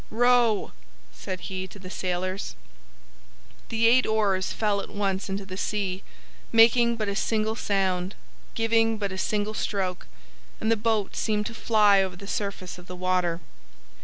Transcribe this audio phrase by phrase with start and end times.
[0.09, 0.71] "Row!"
[1.13, 2.55] said he to the sailors.
[3.69, 6.01] The eight oars fell at once into the sea,
[6.51, 8.15] making but a single sound,
[8.55, 10.07] giving but a single stroke,
[10.59, 13.41] and the boat seemed to fly over the surface of the water.